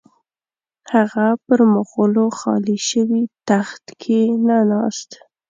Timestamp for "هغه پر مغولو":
0.93-2.25